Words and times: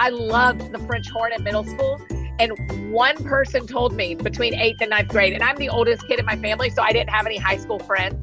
I 0.00 0.10
loved 0.10 0.72
the 0.72 0.78
French 0.78 1.10
horn 1.10 1.32
in 1.32 1.42
middle 1.42 1.64
school. 1.64 2.00
And 2.38 2.92
one 2.92 3.16
person 3.24 3.66
told 3.66 3.92
me 3.94 4.14
between 4.14 4.54
eighth 4.54 4.80
and 4.80 4.90
ninth 4.90 5.08
grade, 5.08 5.32
and 5.32 5.42
I'm 5.42 5.56
the 5.56 5.68
oldest 5.68 6.06
kid 6.06 6.20
in 6.20 6.24
my 6.24 6.36
family, 6.36 6.70
so 6.70 6.82
I 6.82 6.92
didn't 6.92 7.10
have 7.10 7.26
any 7.26 7.36
high 7.36 7.56
school 7.56 7.80
friends. 7.80 8.14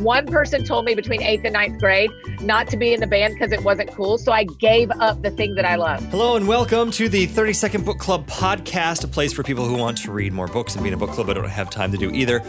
One 0.00 0.26
person 0.26 0.64
told 0.64 0.84
me 0.84 0.94
between 0.94 1.22
eighth 1.22 1.44
and 1.44 1.54
ninth 1.54 1.80
grade 1.80 2.10
not 2.40 2.68
to 2.68 2.76
be 2.76 2.92
in 2.92 3.00
the 3.00 3.06
band 3.06 3.34
because 3.34 3.50
it 3.50 3.64
wasn't 3.64 3.90
cool. 3.92 4.18
So 4.18 4.30
I 4.30 4.44
gave 4.44 4.90
up 4.92 5.22
the 5.22 5.30
thing 5.30 5.54
that 5.56 5.64
I 5.64 5.74
love. 5.74 6.04
Hello 6.06 6.36
and 6.36 6.46
welcome 6.46 6.90
to 6.92 7.08
the 7.08 7.26
30 7.26 7.52
Second 7.54 7.84
Book 7.84 7.98
Club 7.98 8.26
podcast, 8.28 9.02
a 9.04 9.08
place 9.08 9.32
for 9.32 9.42
people 9.42 9.64
who 9.64 9.76
want 9.76 9.98
to 9.98 10.12
read 10.12 10.32
more 10.32 10.46
books 10.46 10.74
and 10.74 10.84
be 10.84 10.88
in 10.88 10.94
a 10.94 10.98
book 10.98 11.10
club 11.10 11.26
but 11.26 11.34
don't 11.34 11.48
have 11.48 11.70
time 11.70 11.90
to 11.92 11.98
do 11.98 12.10
either. 12.10 12.42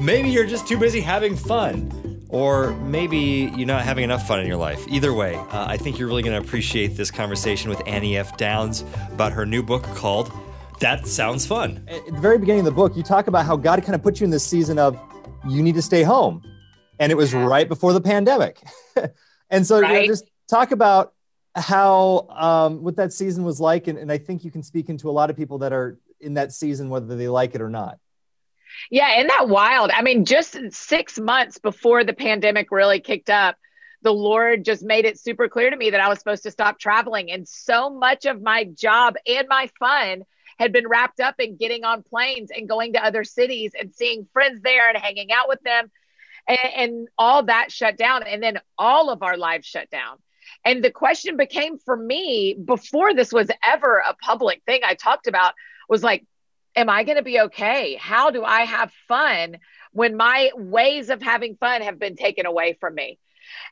Maybe 0.00 0.30
you're 0.30 0.46
just 0.46 0.66
too 0.66 0.78
busy 0.78 1.00
having 1.00 1.36
fun. 1.36 2.11
Or 2.32 2.72
maybe 2.78 3.52
you're 3.56 3.66
not 3.66 3.82
having 3.82 4.02
enough 4.02 4.26
fun 4.26 4.40
in 4.40 4.46
your 4.46 4.56
life. 4.56 4.84
Either 4.88 5.12
way, 5.12 5.36
uh, 5.36 5.66
I 5.68 5.76
think 5.76 5.98
you're 5.98 6.08
really 6.08 6.22
going 6.22 6.40
to 6.40 6.44
appreciate 6.44 6.96
this 6.96 7.10
conversation 7.10 7.70
with 7.70 7.80
Annie 7.86 8.16
F. 8.16 8.36
Downs 8.36 8.84
about 9.12 9.32
her 9.32 9.46
new 9.46 9.62
book 9.62 9.84
called 9.94 10.32
That 10.80 11.06
Sounds 11.06 11.46
Fun. 11.46 11.86
At 11.88 12.06
the 12.06 12.18
very 12.18 12.38
beginning 12.38 12.60
of 12.60 12.64
the 12.64 12.72
book, 12.72 12.96
you 12.96 13.04
talk 13.04 13.28
about 13.28 13.46
how 13.46 13.54
God 13.54 13.80
kind 13.82 13.94
of 13.94 14.02
put 14.02 14.18
you 14.18 14.24
in 14.24 14.30
this 14.30 14.44
season 14.44 14.78
of 14.78 14.98
you 15.46 15.62
need 15.62 15.76
to 15.76 15.82
stay 15.82 16.02
home 16.02 16.42
and 17.02 17.10
it 17.10 17.16
was 17.16 17.34
right 17.34 17.68
before 17.68 17.92
the 17.92 18.00
pandemic. 18.00 18.62
and 19.50 19.66
so 19.66 19.80
right. 19.80 19.92
you 19.92 20.00
know, 20.00 20.06
just 20.06 20.30
talk 20.48 20.70
about 20.70 21.14
how 21.56 22.28
um, 22.30 22.82
what 22.82 22.96
that 22.96 23.12
season 23.12 23.44
was 23.44 23.60
like, 23.60 23.88
and, 23.88 23.98
and 23.98 24.10
I 24.10 24.18
think 24.18 24.44
you 24.44 24.50
can 24.50 24.62
speak 24.62 24.88
into 24.88 25.10
a 25.10 25.12
lot 25.12 25.28
of 25.28 25.36
people 25.36 25.58
that 25.58 25.72
are 25.72 25.98
in 26.20 26.34
that 26.34 26.52
season, 26.52 26.88
whether 26.88 27.16
they 27.16 27.28
like 27.28 27.54
it 27.56 27.60
or 27.60 27.68
not. 27.68 27.98
Yeah, 28.90 29.16
isn't 29.16 29.28
that 29.28 29.48
wild? 29.48 29.90
I 29.92 30.02
mean, 30.02 30.24
just 30.24 30.56
six 30.70 31.18
months 31.18 31.58
before 31.58 32.04
the 32.04 32.12
pandemic 32.12 32.68
really 32.70 33.00
kicked 33.00 33.30
up, 33.30 33.56
the 34.02 34.12
Lord 34.12 34.64
just 34.64 34.82
made 34.82 35.04
it 35.04 35.18
super 35.18 35.48
clear 35.48 35.70
to 35.70 35.76
me 35.76 35.90
that 35.90 36.00
I 36.00 36.08
was 36.08 36.18
supposed 36.18 36.42
to 36.42 36.50
stop 36.50 36.78
traveling. 36.78 37.30
And 37.30 37.46
so 37.46 37.88
much 37.90 38.26
of 38.26 38.42
my 38.42 38.64
job 38.64 39.14
and 39.26 39.46
my 39.48 39.70
fun 39.78 40.22
had 40.58 40.72
been 40.72 40.88
wrapped 40.88 41.20
up 41.20 41.36
in 41.38 41.56
getting 41.56 41.84
on 41.84 42.02
planes 42.02 42.50
and 42.54 42.68
going 42.68 42.94
to 42.94 43.04
other 43.04 43.24
cities 43.24 43.72
and 43.78 43.94
seeing 43.94 44.28
friends 44.32 44.60
there 44.62 44.88
and 44.88 44.98
hanging 44.98 45.32
out 45.32 45.48
with 45.48 45.60
them 45.62 45.90
and, 46.46 46.58
and 46.76 47.08
all 47.18 47.44
that 47.44 47.70
shut 47.70 47.96
down 47.96 48.22
and 48.22 48.42
then 48.42 48.58
all 48.78 49.10
of 49.10 49.22
our 49.22 49.36
lives 49.36 49.66
shut 49.66 49.90
down 49.90 50.16
and 50.64 50.82
the 50.82 50.90
question 50.90 51.36
became 51.36 51.78
for 51.78 51.96
me 51.96 52.54
before 52.54 53.14
this 53.14 53.32
was 53.32 53.50
ever 53.62 54.02
a 54.06 54.14
public 54.14 54.62
thing 54.66 54.80
i 54.84 54.94
talked 54.94 55.26
about 55.26 55.54
was 55.88 56.02
like 56.02 56.24
am 56.76 56.88
i 56.88 57.04
going 57.04 57.16
to 57.16 57.22
be 57.22 57.40
okay? 57.40 57.96
How 58.00 58.30
do 58.30 58.44
i 58.44 58.62
have 58.62 58.92
fun 59.08 59.58
when 59.92 60.16
my 60.16 60.50
ways 60.54 61.10
of 61.10 61.22
having 61.22 61.56
fun 61.56 61.82
have 61.82 61.98
been 61.98 62.16
taken 62.16 62.46
away 62.46 62.76
from 62.80 62.94
me? 62.94 63.18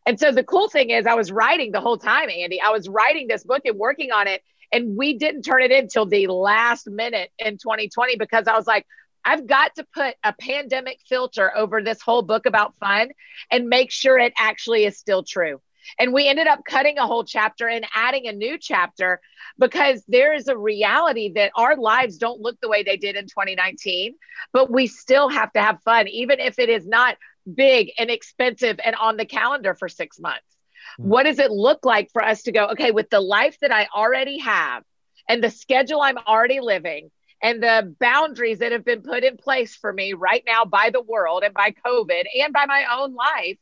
And 0.07 0.19
so 0.19 0.33
the 0.33 0.45
cool 0.45 0.69
thing 0.69 0.91
is 0.91 1.07
i 1.07 1.15
was 1.15 1.33
writing 1.33 1.73
the 1.73 1.81
whole 1.81 1.99
time 1.99 2.29
andy. 2.31 2.61
I 2.61 2.71
was 2.71 2.89
writing 2.89 3.29
this 3.29 3.45
book 3.45 3.63
and 3.65 3.79
working 3.79 4.13
on 4.13 4.29
it 4.29 4.43
and 4.73 4.97
we 4.97 5.19
didn't 5.19 5.43
turn 5.43 5.63
it 5.63 5.73
in 5.73 5.89
till 5.89 6.07
the 6.07 6.27
last 6.29 6.89
minute 6.89 7.31
in 7.39 7.59
2020 7.59 8.17
because 8.17 8.47
i 8.47 8.57
was 8.57 8.67
like 8.67 8.87
I've 9.25 9.47
got 9.47 9.75
to 9.77 9.87
put 9.93 10.15
a 10.25 10.33
pandemic 10.33 10.99
filter 11.07 11.55
over 11.55 11.83
this 11.83 12.01
whole 12.01 12.23
book 12.23 12.47
about 12.47 12.75
fun 12.77 13.11
and 13.51 13.69
make 13.69 13.91
sure 13.91 14.19
it 14.19 14.33
actually 14.39 14.85
is 14.85 14.99
still 14.99 15.23
true. 15.23 15.61
And 15.99 16.13
we 16.13 16.29
ended 16.29 16.47
up 16.47 16.65
cutting 16.65 16.99
a 16.99 17.07
whole 17.07 17.25
chapter 17.25 17.69
and 17.69 17.87
adding 17.95 18.27
a 18.27 18.33
new 18.33 18.59
chapter 18.59 19.21
because 19.59 20.03
there 20.09 20.35
is 20.35 20.49
a 20.49 20.57
reality 20.57 21.33
that 21.35 21.53
our 21.57 21.77
lives 21.77 22.19
don't 22.19 22.41
look 22.41 22.61
the 22.61 22.69
way 22.69 22.83
they 22.83 22.97
did 22.97 23.17
in 23.17 23.25
2019, 23.25 24.15
but 24.53 24.71
we 24.71 24.87
still 24.87 25.29
have 25.29 25.53
to 25.53 25.63
have 25.63 25.83
fun, 25.83 26.09
even 26.09 26.41
if 26.41 26.59
it 26.59 26.69
is 26.69 26.87
not 26.87 27.17
big 27.53 27.93
and 27.99 28.11
expensive 28.11 28.79
and 28.85 28.95
on 28.97 29.17
the 29.17 29.25
calendar 29.25 29.75
for 29.75 29.89
six 29.89 30.19
months. 30.21 30.45
Mm-hmm. 30.99 31.09
What 31.09 31.25
does 31.25 31.39
it 31.39 31.51
look 31.51 31.85
like 31.85 32.11
for 32.13 32.25
us 32.25 32.43
to 32.43 32.53
go, 32.53 32.69
okay, 32.69 32.91
with 32.91 33.11
the 33.11 33.21
life 33.21 33.59
that 33.61 33.73
I 33.73 33.89
already 33.95 34.39
have 34.39 34.85
and 35.29 35.43
the 35.43 35.51
schedule 35.51 36.01
I'm 36.01 36.19
already 36.19 36.61
living? 36.61 37.11
and 37.43 37.63
the 37.63 37.95
boundaries 37.99 38.59
that 38.59 38.73
have 38.73 38.85
been 38.85 39.03
put 39.03 39.25
in 39.25 39.37
place 39.37 39.75
for 39.75 39.93
me 39.93 40.13
right 40.13 40.43
now 40.47 40.65
by 40.65 40.91
the 40.91 41.01
world 41.01 41.43
and 41.43 41.55
by 41.55 41.73
COVID 41.87 42.25
and 42.39 42.53
by 42.53 42.67
my 42.67 42.85
own 42.93 43.15
life, 43.15 43.57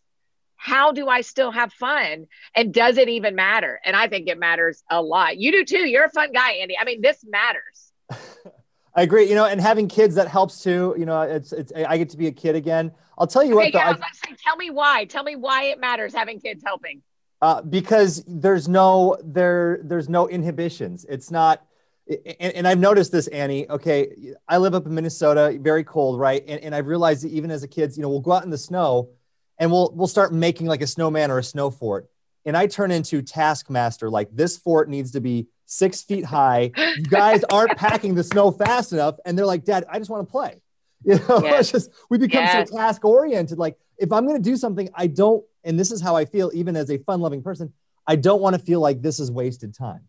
how 0.58 0.92
do 0.92 1.08
I 1.08 1.22
still 1.22 1.52
have 1.52 1.72
fun? 1.72 2.26
And 2.54 2.74
does 2.74 2.98
it 2.98 3.08
even 3.08 3.34
matter? 3.36 3.80
And 3.84 3.96
I 3.96 4.08
think 4.08 4.28
it 4.28 4.38
matters 4.38 4.82
a 4.90 5.00
lot. 5.00 5.38
You 5.38 5.52
do 5.52 5.64
too. 5.64 5.88
You're 5.88 6.04
a 6.04 6.10
fun 6.10 6.32
guy, 6.32 6.52
Andy. 6.52 6.76
I 6.78 6.84
mean, 6.84 7.00
this 7.00 7.24
matters. 7.26 7.92
I 8.94 9.02
agree. 9.02 9.28
You 9.28 9.36
know, 9.36 9.46
and 9.46 9.60
having 9.60 9.86
kids 9.86 10.16
that 10.16 10.26
helps 10.26 10.62
too. 10.62 10.96
You 10.98 11.06
know, 11.06 11.22
it's 11.22 11.52
it's 11.52 11.72
I 11.72 11.96
get 11.96 12.10
to 12.10 12.16
be 12.16 12.26
a 12.26 12.32
kid 12.32 12.56
again. 12.56 12.90
I'll 13.16 13.28
tell 13.28 13.44
you 13.44 13.58
okay, 13.60 13.70
what. 13.70 13.72
Though, 13.72 13.78
yeah, 13.78 13.94
say, 14.12 14.36
tell 14.44 14.56
me 14.56 14.70
why. 14.70 15.04
Tell 15.04 15.22
me 15.22 15.36
why 15.36 15.64
it 15.64 15.78
matters 15.78 16.12
having 16.12 16.40
kids 16.40 16.62
helping. 16.66 17.02
Uh, 17.40 17.62
because 17.62 18.24
there's 18.26 18.68
no 18.68 19.16
there 19.22 19.78
there's 19.84 20.08
no 20.08 20.28
inhibitions. 20.28 21.06
It's 21.08 21.30
not 21.30 21.64
and, 22.08 22.54
and, 22.54 22.68
I've 22.68 22.78
noticed 22.78 23.12
this, 23.12 23.26
Annie. 23.28 23.68
Okay, 23.68 24.32
I 24.48 24.56
live 24.56 24.74
up 24.74 24.86
in 24.86 24.94
Minnesota, 24.94 25.58
very 25.60 25.84
cold, 25.84 26.18
right? 26.18 26.42
And, 26.48 26.60
and 26.62 26.74
I've 26.74 26.86
realized 26.86 27.22
that 27.24 27.32
even 27.32 27.50
as 27.50 27.62
a 27.62 27.68
kid, 27.68 27.94
you 27.96 28.02
know, 28.02 28.08
we'll 28.08 28.20
go 28.20 28.32
out 28.32 28.44
in 28.44 28.50
the 28.50 28.58
snow, 28.58 29.10
and 29.58 29.70
we'll 29.70 29.92
we'll 29.94 30.08
start 30.08 30.32
making 30.32 30.66
like 30.66 30.82
a 30.82 30.86
snowman 30.86 31.30
or 31.30 31.38
a 31.38 31.44
snow 31.44 31.70
fort, 31.70 32.08
and 32.44 32.56
I 32.56 32.66
turn 32.66 32.90
into 32.90 33.22
taskmaster. 33.22 34.10
Like 34.10 34.28
this 34.32 34.56
fort 34.56 34.88
needs 34.88 35.12
to 35.12 35.20
be 35.20 35.48
six 35.66 36.02
feet 36.02 36.24
high. 36.24 36.70
You 36.76 37.04
guys 37.04 37.44
aren't 37.50 37.76
packing 37.76 38.14
the 38.14 38.24
snow 38.24 38.50
fast 38.50 38.92
enough, 38.92 39.16
and 39.24 39.36
they're 39.36 39.46
like, 39.46 39.64
Dad, 39.64 39.84
I 39.90 39.98
just 39.98 40.10
want 40.10 40.26
to 40.26 40.30
play. 40.30 40.60
You 41.04 41.14
know, 41.28 41.40
yes. 41.44 41.60
it's 41.60 41.70
just 41.70 41.90
we 42.10 42.18
become 42.18 42.42
yes. 42.42 42.68
so 42.68 42.76
task 42.76 43.04
oriented. 43.04 43.56
Like 43.56 43.76
if 43.98 44.10
I'm 44.12 44.26
going 44.26 44.36
to 44.36 44.42
do 44.42 44.56
something, 44.56 44.88
I 44.94 45.06
don't, 45.06 45.44
and 45.62 45.78
this 45.78 45.92
is 45.92 46.00
how 46.00 46.16
I 46.16 46.24
feel, 46.24 46.50
even 46.54 46.74
as 46.74 46.90
a 46.90 46.98
fun 46.98 47.20
loving 47.20 47.40
person, 47.40 47.72
I 48.04 48.16
don't 48.16 48.40
want 48.40 48.56
to 48.56 48.62
feel 48.62 48.80
like 48.80 49.00
this 49.00 49.20
is 49.20 49.30
wasted 49.30 49.74
time. 49.74 50.08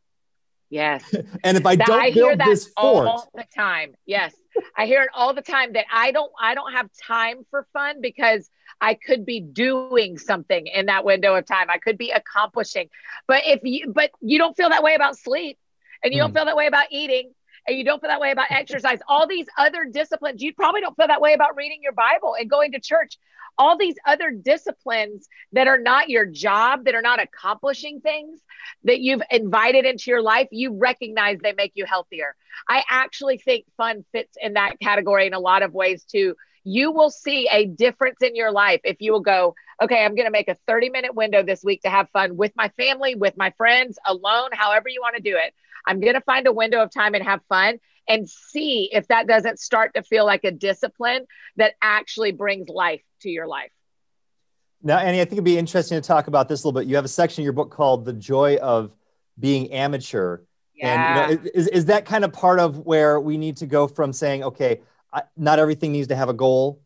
Yes. 0.70 1.04
and 1.44 1.58
if 1.58 1.66
I 1.66 1.76
that, 1.76 1.88
don't 1.88 2.02
I 2.02 2.12
build 2.12 2.40
this 2.40 2.72
fort 2.80 3.08
all 3.08 3.30
the 3.36 3.46
time. 3.56 3.96
Yes. 4.06 4.36
I 4.78 4.86
hear 4.86 5.04
it 5.04 5.10
all 5.14 5.34
the 5.34 5.42
time 5.42 5.74
that 5.74 5.86
I 5.92 6.12
don't 6.12 6.32
I 6.40 6.54
don't 6.56 6.72
have 6.74 6.90
time 7.02 7.46
for 7.50 7.68
fun 7.74 8.02
because 8.02 8.50
I 8.82 8.94
could 8.94 9.26
be 9.26 9.42
doing 9.42 10.18
something 10.18 10.68
in 10.68 10.88
that 10.88 11.04
window 11.06 11.36
of 11.36 11.46
time. 11.46 11.70
I 11.70 11.78
could 11.78 11.98
be 11.98 12.12
accomplishing. 12.12 12.90
But 13.28 13.44
if 13.46 13.62
you 13.64 13.92
but 13.94 14.12
you 14.22 14.38
don't 14.38 14.56
feel 14.56 14.70
that 14.70 14.84
way 14.84 14.96
about 14.96 15.18
sleep 15.18 15.58
and 16.04 16.14
you 16.14 16.20
mm. 16.20 16.26
don't 16.26 16.34
feel 16.34 16.46
that 16.46 16.56
way 16.56 16.68
about 16.68 16.88
eating 16.92 17.32
and 17.68 17.78
you 17.78 17.84
don't 17.84 18.00
feel 18.00 18.10
that 18.10 18.22
way 18.22 18.32
about 18.32 18.52
exercise, 18.52 19.00
all 19.08 19.28
these 19.28 19.48
other 19.58 19.86
disciplines, 19.86 20.42
you 20.42 20.54
probably 20.54 20.82
don't 20.82 20.96
feel 20.96 21.08
that 21.08 21.22
way 21.22 21.34
about 21.34 21.56
reading 21.56 21.80
your 21.82 21.92
Bible 21.92 22.36
and 22.40 22.50
going 22.50 22.72
to 22.72 22.80
church. 22.80 23.18
All 23.58 23.78
these 23.78 23.96
other 24.06 24.32
disciplines 24.32 25.28
that 25.52 25.68
are 25.68 25.78
not 25.78 26.08
your 26.08 26.26
job, 26.26 26.86
that 26.86 26.96
are 26.96 27.02
not 27.02 27.22
accomplishing 27.22 28.00
things 28.00 28.40
that 28.86 29.02
you've 29.02 29.22
invited 29.30 29.86
into 29.86 30.12
your 30.12 30.22
life, 30.22 30.48
you 30.52 30.78
recognize 30.78 31.40
they 31.40 31.52
make 31.52 31.74
you 31.76 31.86
healthier. 31.86 32.36
I 32.70 32.84
actually 32.90 33.38
think 33.38 33.66
fun 33.76 34.06
fits 34.14 34.38
in 34.42 34.54
that 34.54 34.80
category 34.80 35.28
in 35.28 35.34
a 35.34 35.40
lot 35.40 35.62
of 35.62 35.74
ways 35.74 36.06
too. 36.06 36.36
You 36.70 36.92
will 36.92 37.10
see 37.10 37.50
a 37.52 37.66
difference 37.66 38.18
in 38.22 38.36
your 38.36 38.52
life 38.52 38.82
if 38.84 38.98
you 39.00 39.12
will 39.12 39.22
go, 39.22 39.56
okay, 39.82 40.06
I'm 40.06 40.14
going 40.14 40.28
to 40.28 40.32
make 40.32 40.50
a 40.50 40.56
30 40.68 40.90
minute 40.90 41.16
window 41.16 41.42
this 41.42 41.64
week 41.64 41.82
to 41.82 41.90
have 41.90 42.12
fun 42.12 42.38
with 42.38 42.52
my 42.56 42.70
family, 42.78 43.16
with 43.16 43.36
my 43.38 43.52
friends, 43.58 43.98
alone, 44.06 44.52
however 44.54 44.88
you 44.88 45.00
want 45.02 45.16
to 45.16 45.22
do 45.22 45.36
it. 45.36 45.56
I'm 45.88 46.00
going 46.00 46.14
to 46.14 46.22
find 46.22 46.46
a 46.46 46.52
window 46.52 46.84
of 46.84 46.92
time 46.92 47.16
and 47.16 47.24
have 47.24 47.42
fun 47.50 47.80
and 48.08 48.30
see 48.30 48.88
if 48.92 49.08
that 49.08 49.26
doesn't 49.28 49.58
start 49.58 49.96
to 49.96 50.04
feel 50.04 50.28
like 50.28 50.44
a 50.44 50.52
discipline 50.52 51.26
that 51.56 51.74
actually 51.82 52.34
brings 52.34 52.70
life 52.70 53.02
to 53.22 53.30
your 53.30 53.48
life. 53.48 53.72
Now, 54.84 55.00
Annie, 55.00 55.22
I 55.22 55.26
think 55.26 55.34
it'd 55.34 55.46
be 55.46 55.58
interesting 55.58 56.00
to 56.00 56.08
talk 56.08 56.28
about 56.28 56.50
this 56.50 56.64
a 56.64 56.68
little 56.68 56.80
bit. 56.80 56.88
You 56.88 56.98
have 56.98 57.06
a 57.06 57.10
section 57.10 57.42
in 57.42 57.46
your 57.46 57.54
book 57.54 57.72
called 57.72 58.06
The 58.06 58.14
Joy 58.14 58.58
of 58.58 58.96
Being 59.40 59.72
Amateur. 59.72 60.42
Yeah. 60.76 61.26
And 61.26 61.32
you 61.32 61.38
know, 61.38 61.52
is, 61.56 61.68
is 61.68 61.86
that 61.86 62.06
kind 62.06 62.24
of 62.24 62.32
part 62.32 62.60
of 62.60 62.86
where 62.86 63.20
we 63.20 63.40
need 63.40 63.58
to 63.58 63.66
go 63.66 63.88
from 63.88 64.14
saying, 64.14 64.44
okay, 64.44 64.82
I, 65.14 65.24
not 65.36 65.60
everything 65.60 65.92
needs 65.92 66.08
to 66.10 66.16
have 66.16 66.30
a 66.30 66.34
goal 66.34 66.82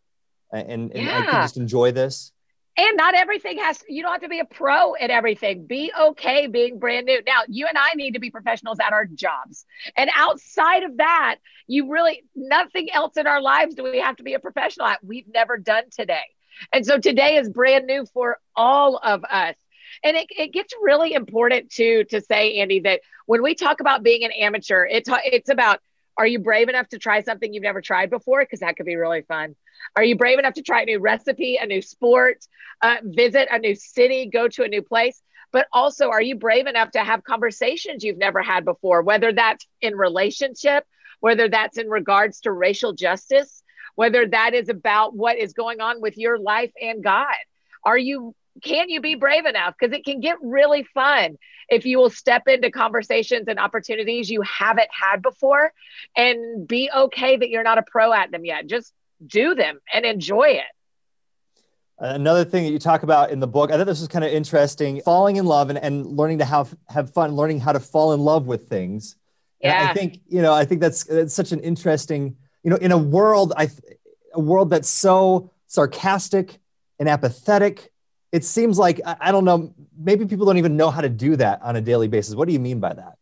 and, 0.51 0.91
and 0.91 1.05
yeah. 1.05 1.19
I 1.19 1.21
can 1.23 1.41
just 1.41 1.57
enjoy 1.57 1.91
this? 1.91 2.31
And 2.75 2.97
not 2.97 3.13
everything 3.13 3.59
has, 3.59 3.83
you 3.87 4.01
don't 4.01 4.13
have 4.13 4.21
to 4.21 4.29
be 4.29 4.39
a 4.39 4.45
pro 4.45 4.95
at 4.95 5.11
everything. 5.11 5.67
Be 5.67 5.91
okay 5.99 6.47
being 6.47 6.79
brand 6.79 7.05
new. 7.05 7.21
Now, 7.25 7.41
you 7.47 7.67
and 7.67 7.77
I 7.77 7.93
need 7.93 8.15
to 8.15 8.19
be 8.19 8.31
professionals 8.31 8.79
at 8.79 8.93
our 8.93 9.05
jobs. 9.05 9.65
And 9.95 10.09
outside 10.15 10.81
of 10.81 10.97
that, 10.97 11.35
you 11.67 11.91
really, 11.91 12.23
nothing 12.35 12.91
else 12.91 13.15
in 13.15 13.27
our 13.27 13.41
lives 13.41 13.75
do 13.75 13.83
we 13.83 13.99
have 13.99 14.15
to 14.15 14.23
be 14.23 14.33
a 14.33 14.39
professional 14.39 14.87
at. 14.87 15.03
We've 15.03 15.27
never 15.31 15.57
done 15.57 15.83
today. 15.91 16.23
And 16.71 16.83
so 16.83 16.97
today 16.97 17.37
is 17.37 17.47
brand 17.47 17.85
new 17.85 18.07
for 18.07 18.37
all 18.55 18.97
of 18.97 19.23
us. 19.23 19.55
And 20.03 20.17
it, 20.17 20.27
it 20.31 20.51
gets 20.51 20.73
really 20.81 21.13
important 21.13 21.69
too 21.69 22.05
to 22.05 22.21
say, 22.21 22.57
Andy, 22.57 22.79
that 22.81 23.01
when 23.27 23.43
we 23.43 23.53
talk 23.53 23.81
about 23.81 24.01
being 24.01 24.23
an 24.23 24.31
amateur, 24.31 24.85
it's, 24.85 25.09
it's 25.25 25.49
about 25.49 25.79
are 26.17 26.27
you 26.27 26.39
brave 26.39 26.69
enough 26.69 26.89
to 26.89 26.99
try 26.99 27.21
something 27.21 27.53
you've 27.53 27.63
never 27.63 27.81
tried 27.81 28.09
before? 28.09 28.41
Because 28.41 28.59
that 28.59 28.75
could 28.75 28.85
be 28.85 28.95
really 28.95 29.21
fun. 29.23 29.55
Are 29.95 30.03
you 30.03 30.15
brave 30.15 30.39
enough 30.39 30.53
to 30.55 30.61
try 30.61 30.81
a 30.81 30.85
new 30.85 30.99
recipe, 30.99 31.57
a 31.61 31.65
new 31.65 31.81
sport, 31.81 32.45
uh, 32.81 32.97
visit 33.03 33.47
a 33.51 33.59
new 33.59 33.75
city, 33.75 34.29
go 34.31 34.47
to 34.47 34.63
a 34.63 34.67
new 34.67 34.81
place? 34.81 35.21
But 35.51 35.67
also, 35.71 36.09
are 36.09 36.21
you 36.21 36.35
brave 36.35 36.67
enough 36.67 36.91
to 36.91 36.99
have 36.99 37.23
conversations 37.23 38.03
you've 38.03 38.17
never 38.17 38.41
had 38.41 38.65
before, 38.65 39.01
whether 39.01 39.31
that's 39.31 39.65
in 39.81 39.95
relationship, 39.95 40.85
whether 41.19 41.47
that's 41.47 41.77
in 41.77 41.89
regards 41.89 42.41
to 42.41 42.51
racial 42.51 42.93
justice, 42.93 43.63
whether 43.95 44.27
that 44.27 44.53
is 44.53 44.69
about 44.69 45.15
what 45.15 45.37
is 45.37 45.53
going 45.53 45.79
on 45.79 46.01
with 46.01 46.17
your 46.17 46.39
life 46.39 46.71
and 46.81 47.03
God? 47.03 47.35
Are 47.85 47.97
you 47.97 48.35
can 48.61 48.89
you 48.89 49.01
be 49.01 49.15
brave 49.15 49.45
enough? 49.45 49.75
Because 49.79 49.95
it 49.97 50.05
can 50.05 50.19
get 50.19 50.37
really 50.41 50.83
fun 50.93 51.37
if 51.69 51.85
you 51.85 51.97
will 51.97 52.09
step 52.09 52.43
into 52.47 52.69
conversations 52.69 53.47
and 53.47 53.57
opportunities 53.57 54.29
you 54.29 54.41
haven't 54.41 54.89
had 54.91 55.21
before 55.21 55.73
and 56.15 56.67
be 56.67 56.89
okay 56.95 57.37
that 57.37 57.49
you're 57.49 57.63
not 57.63 57.77
a 57.77 57.83
pro 57.83 58.13
at 58.13 58.31
them 58.31 58.45
yet. 58.45 58.67
Just 58.67 58.93
do 59.25 59.55
them 59.55 59.79
and 59.93 60.05
enjoy 60.05 60.49
it. 60.49 60.63
Another 61.99 62.43
thing 62.43 62.65
that 62.65 62.71
you 62.71 62.79
talk 62.79 63.03
about 63.03 63.31
in 63.31 63.39
the 63.39 63.47
book, 63.47 63.71
I 63.71 63.77
thought 63.77 63.85
this 63.85 64.01
was 64.01 64.09
kind 64.09 64.25
of 64.25 64.31
interesting 64.31 65.01
falling 65.05 65.37
in 65.37 65.45
love 65.45 65.69
and, 65.69 65.79
and 65.79 66.05
learning 66.05 66.39
to 66.39 66.45
have, 66.45 66.75
have 66.89 67.13
fun, 67.13 67.35
learning 67.35 67.59
how 67.59 67.71
to 67.71 67.79
fall 67.79 68.13
in 68.13 68.19
love 68.19 68.45
with 68.45 68.67
things. 68.67 69.15
Yeah. 69.61 69.87
I 69.89 69.93
think, 69.93 70.19
you 70.27 70.41
know, 70.41 70.53
I 70.53 70.65
think 70.65 70.81
that's, 70.81 71.05
that's 71.05 71.33
such 71.33 71.53
an 71.53 71.61
interesting, 71.61 72.35
you 72.63 72.69
know, 72.69 72.75
in 72.75 72.91
a 72.91 72.97
world, 72.97 73.53
I, 73.55 73.69
a 74.33 74.39
world 74.39 74.69
that's 74.71 74.89
so 74.89 75.51
sarcastic 75.67 76.59
and 76.99 77.07
apathetic 77.07 77.92
it 78.33 78.43
seems 78.43 78.79
like 78.79 78.99
I 79.05 79.31
don't 79.31 79.45
know, 79.45 79.73
maybe 79.95 80.25
people 80.25 80.47
don't 80.47 80.57
even 80.57 80.75
know 80.75 80.89
how 80.89 81.01
to 81.01 81.07
do 81.07 81.35
that 81.35 81.61
on 81.61 81.75
a 81.75 81.81
daily 81.81 82.07
basis. 82.07 82.33
What 82.33 82.47
do 82.47 82.53
you 82.53 82.59
mean 82.59 82.79
by 82.79 82.93
that? 82.93 83.19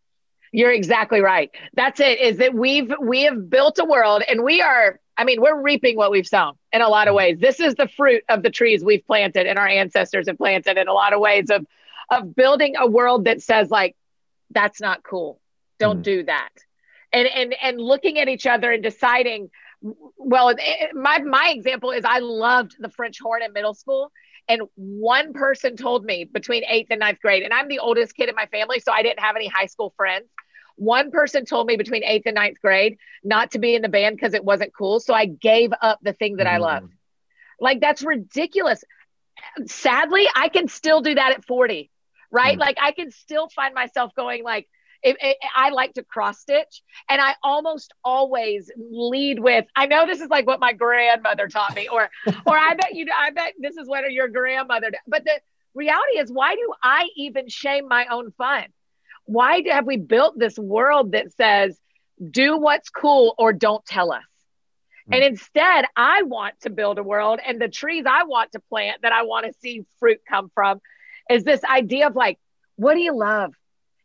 You're 0.53 0.71
exactly 0.71 1.19
right. 1.19 1.51
That's 1.73 1.99
it. 1.99 2.19
Is 2.19 2.37
that 2.37 2.53
we've 2.53 2.91
we 2.99 3.23
have 3.23 3.49
built 3.49 3.77
a 3.77 3.83
world 3.83 4.23
and 4.27 4.43
we 4.43 4.61
are 4.61 4.99
I 5.17 5.25
mean, 5.25 5.41
we're 5.41 5.61
reaping 5.61 5.97
what 5.97 6.11
we've 6.11 6.25
sown 6.25 6.53
in 6.71 6.81
a 6.81 6.87
lot 6.87 7.09
of 7.09 7.13
ways. 7.13 7.37
This 7.39 7.59
is 7.59 7.75
the 7.75 7.89
fruit 7.89 8.23
of 8.29 8.41
the 8.41 8.49
trees 8.49 8.83
we've 8.83 9.05
planted 9.05 9.47
and 9.47 9.59
our 9.59 9.67
ancestors 9.67 10.27
have 10.27 10.37
planted 10.37 10.77
in 10.77 10.87
a 10.87 10.93
lot 10.93 11.11
of 11.11 11.19
ways 11.19 11.49
of 11.49 11.67
of 12.09 12.33
building 12.33 12.75
a 12.77 12.87
world 12.87 13.25
that 13.25 13.41
says 13.41 13.69
like 13.69 13.97
that's 14.49 14.79
not 14.79 15.03
cool. 15.03 15.41
Don't 15.77 15.99
mm. 15.99 16.03
do 16.03 16.23
that. 16.23 16.51
And 17.11 17.27
and 17.27 17.53
and 17.61 17.81
looking 17.81 18.17
at 18.17 18.29
each 18.29 18.47
other 18.47 18.71
and 18.71 18.81
deciding 18.81 19.49
well, 20.17 20.49
it, 20.49 20.95
my 20.95 21.19
my 21.19 21.53
example 21.53 21.91
is 21.91 22.05
I 22.05 22.19
loved 22.19 22.77
the 22.79 22.89
French 22.89 23.19
horn 23.19 23.43
in 23.43 23.51
middle 23.51 23.73
school 23.73 24.09
and 24.47 24.61
one 24.75 25.33
person 25.33 25.75
told 25.75 26.03
me 26.03 26.25
between 26.25 26.63
eighth 26.67 26.87
and 26.89 26.99
ninth 26.99 27.19
grade, 27.21 27.43
and 27.43 27.53
I'm 27.53 27.67
the 27.67 27.79
oldest 27.79 28.15
kid 28.15 28.29
in 28.29 28.35
my 28.35 28.45
family, 28.47 28.79
so 28.79 28.91
I 28.91 29.03
didn't 29.03 29.19
have 29.19 29.35
any 29.35 29.47
high 29.47 29.67
school 29.67 29.93
friends. 29.95 30.25
One 30.75 31.11
person 31.11 31.45
told 31.45 31.67
me 31.67 31.77
between 31.77 32.03
eighth 32.03 32.25
and 32.25 32.35
ninth 32.35 32.59
grade 32.61 32.97
not 33.23 33.51
to 33.51 33.59
be 33.59 33.75
in 33.75 33.81
the 33.81 33.89
band 33.89 34.15
because 34.15 34.33
it 34.33 34.43
wasn't 34.43 34.73
cool. 34.75 34.99
So 34.99 35.13
I 35.13 35.25
gave 35.25 35.71
up 35.81 35.99
the 36.01 36.13
thing 36.13 36.37
that 36.37 36.47
mm. 36.47 36.51
I 36.51 36.57
loved. 36.57 36.93
Like, 37.59 37.79
that's 37.79 38.01
ridiculous. 38.01 38.83
Sadly, 39.67 40.27
I 40.35 40.49
can 40.49 40.67
still 40.67 41.01
do 41.01 41.13
that 41.15 41.33
at 41.33 41.45
40, 41.45 41.91
right? 42.31 42.57
Mm. 42.57 42.59
Like, 42.59 42.77
I 42.81 42.91
can 42.91 43.11
still 43.11 43.47
find 43.49 43.75
myself 43.75 44.15
going, 44.15 44.43
like, 44.43 44.67
it, 45.03 45.17
it, 45.19 45.37
I 45.55 45.69
like 45.69 45.93
to 45.93 46.03
cross 46.03 46.39
stitch, 46.39 46.83
and 47.09 47.19
I 47.19 47.35
almost 47.43 47.93
always 48.03 48.71
lead 48.77 49.39
with. 49.39 49.65
I 49.75 49.87
know 49.87 50.05
this 50.05 50.21
is 50.21 50.29
like 50.29 50.45
what 50.45 50.59
my 50.59 50.73
grandmother 50.73 51.47
taught 51.47 51.75
me, 51.75 51.87
or 51.87 52.09
or 52.45 52.57
I 52.57 52.75
bet 52.75 52.93
you. 52.95 53.07
I 53.15 53.31
bet 53.31 53.53
this 53.59 53.77
is 53.77 53.87
what 53.87 54.11
your 54.11 54.27
grandmother. 54.27 54.91
Did. 54.91 54.99
But 55.07 55.23
the 55.23 55.39
reality 55.73 56.19
is, 56.19 56.31
why 56.31 56.55
do 56.55 56.73
I 56.83 57.07
even 57.15 57.47
shame 57.47 57.87
my 57.87 58.05
own 58.07 58.31
fun? 58.31 58.65
Why 59.25 59.61
do, 59.61 59.71
have 59.71 59.85
we 59.85 59.97
built 59.97 60.37
this 60.37 60.57
world 60.57 61.13
that 61.13 61.31
says 61.33 61.77
do 62.29 62.57
what's 62.57 62.89
cool 62.89 63.33
or 63.37 63.53
don't 63.53 63.85
tell 63.85 64.11
us? 64.11 64.23
Hmm. 65.07 65.13
And 65.13 65.23
instead, 65.23 65.85
I 65.95 66.23
want 66.23 66.55
to 66.61 66.69
build 66.69 66.99
a 66.99 67.03
world, 67.03 67.39
and 67.45 67.59
the 67.59 67.69
trees 67.69 68.05
I 68.07 68.23
want 68.23 68.51
to 68.51 68.59
plant 68.59 69.01
that 69.01 69.13
I 69.13 69.23
want 69.23 69.47
to 69.47 69.53
see 69.59 69.85
fruit 69.99 70.19
come 70.27 70.51
from 70.53 70.79
is 71.29 71.43
this 71.43 71.63
idea 71.63 72.07
of 72.07 72.15
like, 72.15 72.37
what 72.75 72.93
do 72.93 72.99
you 72.99 73.15
love? 73.15 73.53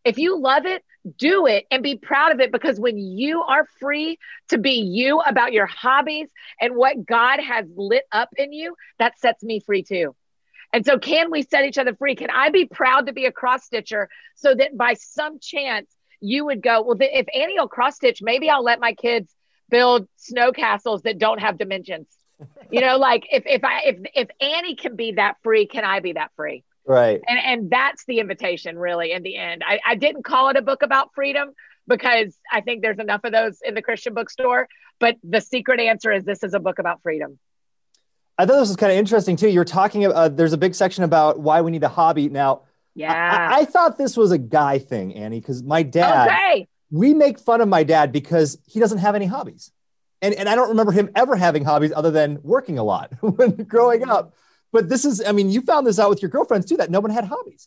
If 0.05 0.19
you 0.19 0.39
love 0.39 0.67
it, 0.67 0.85
do 1.17 1.47
it 1.47 1.67
and 1.71 1.83
be 1.83 1.97
proud 1.97 2.33
of 2.33 2.41
it 2.41 2.53
because 2.53 2.81
when 2.81 2.99
you 2.99 3.43
are 3.43 3.67
free 3.79 4.19
to 4.49 4.59
be 4.59 4.81
you 4.81 5.21
about 5.21 5.53
your 5.53 5.67
hobbies 5.67 6.29
and 6.61 6.75
what 6.75 7.07
God 7.07 7.41
has 7.41 7.67
lit 7.77 8.05
up 8.13 8.31
in 8.37 8.53
you, 8.53 8.75
that 8.99 9.19
sets 9.19 9.43
me 9.43 9.61
free 9.61 9.83
too. 9.83 10.15
And 10.73 10.85
so, 10.85 10.99
can 10.99 11.31
we 11.31 11.43
set 11.43 11.65
each 11.65 11.79
other 11.79 11.95
free? 11.95 12.17
Can 12.17 12.31
I 12.31 12.51
be 12.51 12.67
proud 12.67 13.07
to 13.07 13.13
be 13.13 13.27
a 13.27 13.33
cross 13.33 13.65
stitcher 13.65 14.09
so 14.35 14.55
that 14.55 14.77
by 14.77 14.95
some 14.95 15.39
chance 15.39 15.89
you 16.21 16.45
would 16.47 16.63
go, 16.63 16.83
well, 16.83 16.97
if 17.01 17.27
Annie 17.35 17.59
will 17.59 17.69
cross 17.69 17.97
stitch, 17.97 18.21
maybe 18.21 18.51
I'll 18.51 18.65
let 18.65 18.81
my 18.81 18.93
kids 18.93 19.33
build 19.71 20.09
snow 20.17 20.53
castles 20.53 21.03
that 21.03 21.19
don't 21.19 21.41
have 21.41 21.59
dimensions. 21.59 22.09
you 22.71 22.81
know, 22.81 22.99
like 22.99 23.27
if 23.31 23.45
if 23.47 23.65
I 23.65 23.83
if 23.85 23.99
if 24.15 24.29
Annie 24.41 24.77
can 24.77 24.97
be 24.97 25.13
that 25.13 25.37
free, 25.43 25.67
can 25.67 25.85
I 25.85 26.01
be 26.01 26.15
that 26.15 26.33
free? 26.37 26.65
Right. 26.87 27.21
And 27.27 27.39
and 27.39 27.71
that's 27.71 28.05
the 28.05 28.21
invitation 28.21 28.79
really 28.79 29.13
in 29.13 29.23
the 29.23 29.37
end. 29.37 29.63
I, 29.67 29.81
I 29.85 29.95
didn't 29.97 30.23
call 30.23 30.49
it 30.51 30.57
a 30.57 30.63
book 30.63 30.83
about 30.83 31.11
freedom 31.15 31.53
because 31.89 32.37
I 32.51 32.61
think 32.61 32.83
there's 32.83 32.99
enough 32.99 33.23
of 33.25 33.33
those 33.33 33.59
in 33.65 33.75
the 33.75 33.83
Christian 33.83 34.15
bookstore. 34.15 34.69
But 35.01 35.17
the 35.23 35.41
secret 35.41 35.81
answer 35.81 36.13
is 36.13 36.25
this 36.25 36.43
is 36.43 36.55
a 36.55 36.61
book 36.61 36.79
about 36.79 37.03
freedom. 37.03 37.39
I 38.39 38.47
thought 38.47 38.61
this 38.61 38.69
was 38.69 38.77
kind 38.77 38.93
of 38.93 38.99
interesting 38.99 39.37
too. 39.37 39.49
You're 39.49 39.65
talking 39.65 40.05
about 40.05 40.17
uh, 40.17 40.29
there's 40.29 40.53
a 40.53 40.59
big 40.59 40.75
section 40.75 41.03
about 41.03 41.41
why 41.41 41.61
we 41.61 41.71
need 41.71 41.83
a 41.83 41.89
hobby. 41.89 42.29
Now, 42.29 42.63
yeah, 42.95 43.49
I, 43.51 43.61
I 43.61 43.65
thought 43.65 43.99
this 43.99 44.17
was 44.17 44.31
a 44.31 44.39
guy 44.39 44.79
thing, 44.79 45.15
Annie, 45.15 45.41
because 45.41 45.63
my 45.63 45.83
dad. 45.83 46.29
Okay. 46.29 46.69
We 46.89 47.15
make 47.15 47.41
fun 47.41 47.61
of 47.61 47.69
my 47.69 47.83
dad 47.83 48.13
because 48.13 48.59
he 48.65 48.79
doesn't 48.79 48.99
have 48.99 49.17
any 49.17 49.27
hobbies. 49.27 49.73
And, 50.23 50.35
and 50.35 50.49
I 50.49 50.55
don't 50.55 50.69
remember 50.69 50.93
him 50.93 51.11
ever 51.17 51.35
having 51.35 51.65
hobbies 51.65 51.93
other 51.95 52.13
than 52.13 52.39
working 52.43 52.79
a 52.79 52.85
lot 52.85 53.13
when 53.21 53.57
growing 53.65 54.09
up. 54.09 54.35
But 54.77 54.91
this 54.91 55.07
is, 55.07 55.25
I 55.27 55.33
mean, 55.33 55.49
you 55.49 55.63
found 55.63 55.87
this 55.87 55.99
out 55.99 56.11
with 56.11 56.21
your 56.21 56.31
girlfriends 56.31 56.67
too, 56.67 56.77
that 56.77 56.91
no 56.91 57.01
one 57.01 57.11
had 57.11 57.25
hobbies. 57.25 57.67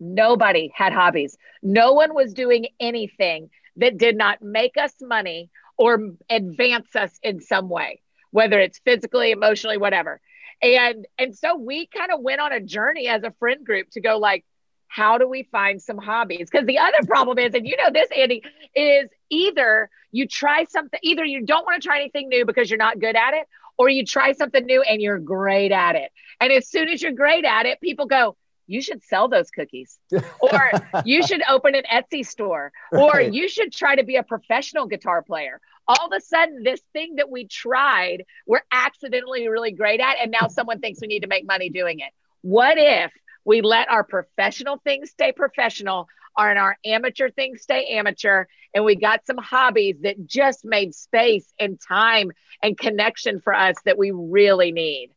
Nobody 0.00 0.72
had 0.74 0.92
hobbies. 0.92 1.38
No 1.62 1.92
one 1.92 2.14
was 2.16 2.34
doing 2.34 2.66
anything 2.80 3.48
that 3.76 3.96
did 3.96 4.16
not 4.16 4.42
make 4.42 4.76
us 4.76 4.92
money 5.00 5.50
or 5.78 6.00
advance 6.28 6.96
us 6.96 7.16
in 7.22 7.40
some 7.40 7.68
way, 7.68 8.00
whether 8.32 8.58
it's 8.58 8.80
physically, 8.80 9.30
emotionally, 9.30 9.76
whatever. 9.76 10.20
And 10.60 11.06
and 11.16 11.32
so 11.38 11.54
we 11.54 11.86
kind 11.86 12.10
of 12.10 12.20
went 12.20 12.40
on 12.40 12.50
a 12.50 12.58
journey 12.58 13.06
as 13.06 13.22
a 13.22 13.30
friend 13.38 13.64
group 13.64 13.90
to 13.90 14.00
go 14.00 14.18
like, 14.18 14.44
how 14.88 15.18
do 15.18 15.28
we 15.28 15.44
find 15.44 15.80
some 15.80 15.98
hobbies? 15.98 16.50
Because 16.50 16.66
the 16.66 16.80
other 16.80 17.06
problem 17.06 17.38
is, 17.38 17.54
and 17.54 17.68
you 17.68 17.76
know 17.76 17.92
this, 17.92 18.08
Andy, 18.16 18.42
is 18.74 19.08
either 19.30 19.88
you 20.10 20.26
try 20.26 20.64
something, 20.64 20.98
either 21.04 21.24
you 21.24 21.46
don't 21.46 21.64
want 21.64 21.80
to 21.80 21.86
try 21.86 22.00
anything 22.00 22.28
new 22.28 22.44
because 22.44 22.68
you're 22.68 22.78
not 22.78 22.98
good 22.98 23.14
at 23.14 23.34
it, 23.34 23.46
or 23.82 23.88
you 23.88 24.06
try 24.06 24.30
something 24.30 24.64
new 24.64 24.80
and 24.80 25.02
you're 25.02 25.18
great 25.18 25.72
at 25.72 25.96
it. 25.96 26.12
And 26.40 26.52
as 26.52 26.68
soon 26.68 26.88
as 26.88 27.02
you're 27.02 27.10
great 27.10 27.44
at 27.44 27.66
it, 27.66 27.80
people 27.80 28.06
go, 28.06 28.36
you 28.68 28.80
should 28.80 29.02
sell 29.02 29.26
those 29.26 29.50
cookies 29.50 29.98
or 30.40 30.70
you 31.04 31.26
should 31.26 31.42
open 31.50 31.74
an 31.74 31.82
Etsy 31.92 32.24
store 32.24 32.70
or 32.92 33.10
right. 33.10 33.34
you 33.34 33.48
should 33.48 33.72
try 33.72 33.96
to 33.96 34.04
be 34.04 34.14
a 34.16 34.22
professional 34.22 34.86
guitar 34.86 35.20
player. 35.20 35.60
All 35.88 36.06
of 36.06 36.12
a 36.16 36.20
sudden, 36.20 36.62
this 36.62 36.80
thing 36.92 37.16
that 37.16 37.28
we 37.28 37.48
tried, 37.48 38.22
we're 38.46 38.62
accidentally 38.70 39.48
really 39.48 39.72
great 39.72 39.98
at. 39.98 40.18
And 40.22 40.30
now 40.30 40.46
someone 40.46 40.78
thinks 40.78 41.00
we 41.00 41.08
need 41.08 41.20
to 41.20 41.28
make 41.28 41.44
money 41.44 41.68
doing 41.68 41.98
it. 41.98 42.12
What 42.42 42.78
if 42.78 43.10
we 43.44 43.62
let 43.62 43.90
our 43.90 44.04
professional 44.04 44.76
things 44.84 45.10
stay 45.10 45.32
professional 45.32 46.06
and 46.38 46.58
our 46.58 46.76
amateur 46.84 47.30
things 47.30 47.62
stay 47.62 47.86
amateur. 47.86 48.46
And 48.74 48.84
we 48.84 48.94
got 48.94 49.26
some 49.26 49.36
hobbies 49.36 49.96
that 50.02 50.26
just 50.26 50.64
made 50.64 50.94
space 50.94 51.52
and 51.58 51.78
time 51.80 52.32
and 52.62 52.76
connection 52.78 53.40
for 53.40 53.54
us 53.54 53.76
that 53.84 53.98
we 53.98 54.10
really 54.10 54.72
need. 54.72 55.10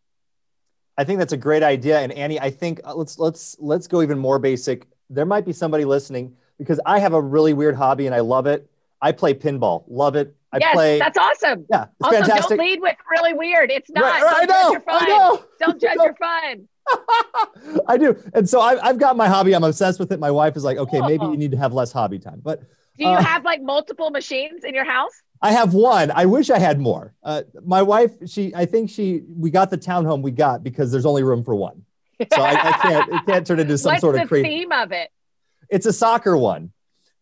I 0.98 1.03
think 1.03 1.19
that's 1.19 1.34
a 1.34 1.38
great 1.38 1.63
idea. 1.63 2.00
And 2.00 2.12
Annie, 2.12 2.39
I 2.39 2.50
think 2.50 2.81
uh, 2.84 2.95
let's 2.95 3.19
let's 3.19 3.55
let's 3.60 3.88
go 3.88 4.01
even 4.01 4.17
more 4.17 4.39
basic. 4.39 4.88
There 5.10 5.25
might 5.25 5.45
be 5.45 5.53
somebody 5.53 5.86
listening 5.86 6.36
because 6.57 6.79
I 6.86 7.00
have 7.00 7.13
a 7.13 7.22
really 7.22 7.53
weird 7.53 7.75
hobby 7.75 8.05
and 8.05 8.15
I 8.15 8.22
love 8.22 8.48
it. 8.48 8.69
I 9.01 9.12
play 9.12 9.34
pinball, 9.34 9.84
love 9.88 10.15
it. 10.15 10.36
I 10.53 10.57
yes, 10.60 10.74
play. 10.74 11.00
That's 11.00 11.17
awesome. 11.17 11.65
Yeah, 11.69 11.88
also, 12.01 12.17
fantastic. 12.17 12.57
don't 12.57 12.65
lead 12.65 12.81
with 12.81 12.95
really 13.12 13.34
weird. 13.34 13.72
It's 13.72 13.89
not. 13.89 14.03
Right, 14.03 14.24
right, 14.24 14.48
don't 14.48 14.50
I 14.57 14.65
know. 14.65 14.72
Judge 14.72 14.72
your 14.72 14.81
fun. 14.81 15.03
I 15.03 15.07
know. 15.07 15.45
Don't 15.60 15.81
judge 15.81 15.95
your 15.95 16.15
fun. 16.15 16.67
I 17.88 17.98
do. 17.98 18.15
And 18.34 18.48
so 18.48 18.60
I, 18.62 18.86
have 18.86 18.98
got 18.98 19.18
my 19.18 19.27
hobby. 19.27 19.54
I'm 19.54 19.63
obsessed 19.63 20.00
with 20.00 20.12
it. 20.12 20.20
My 20.20 20.32
wife 20.32 20.56
is 20.56 20.63
like, 20.63 20.77
okay, 20.77 21.01
maybe 21.01 21.25
you 21.25 21.38
need 21.38 21.51
to 21.51 21.58
have 21.58 21.74
less 21.74 21.92
hobby 21.92 22.20
time. 22.20 22.42
But 22.44 22.62
do 22.98 23.06
you 23.06 23.10
uh, 23.10 23.22
have 23.22 23.44
like 23.44 23.62
multiple 23.62 24.10
machines 24.10 24.63
in 24.63 24.74
your 24.74 24.86
house? 24.86 25.12
I 25.42 25.51
have 25.51 25.74
one. 25.74 26.12
I 26.12 26.25
wish 26.25 26.50
I 26.50 26.60
had 26.60 26.80
more. 26.80 27.13
Uh, 27.22 27.44
my 27.63 27.82
wife, 27.82 28.12
she, 28.27 28.54
I 28.56 28.65
think 28.65 28.89
she, 28.89 29.24
we 29.27 29.50
got 29.50 29.70
the 29.70 29.77
townhome 29.77 30.22
we 30.22 30.32
got 30.32 30.63
because 30.63 30.92
there's 30.92 31.06
only 31.06 31.24
room 31.24 31.44
for 31.44 31.56
one. 31.56 31.84
So 32.20 32.42
I, 32.42 32.51
I 32.51 32.72
can't, 32.82 33.13
it 33.13 33.25
can't 33.25 33.46
turn 33.48 33.60
into 33.60 33.77
some 33.77 33.92
What's 33.92 34.01
sort 34.01 34.15
of 34.15 34.22
the 34.22 34.27
crazy. 34.27 34.48
theme 34.48 34.72
of 34.72 34.92
it? 34.92 35.12
It's 35.70 35.86
a 35.86 35.92
soccer 35.94 36.38
one. 36.38 36.72